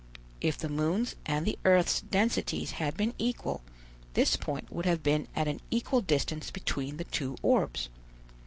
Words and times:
If 0.41 0.57
the 0.57 0.67
moon's 0.67 1.15
and 1.27 1.45
the 1.45 1.59
earth's 1.63 2.01
densities 2.01 2.71
had 2.71 2.97
been 2.97 3.13
equal, 3.19 3.61
this 4.15 4.35
point 4.35 4.71
would 4.71 4.87
have 4.87 5.03
been 5.03 5.27
at 5.35 5.47
an 5.47 5.61
equal 5.69 6.01
distance 6.01 6.49
between 6.49 6.97
the 6.97 7.03
two 7.03 7.35
orbs. 7.43 7.87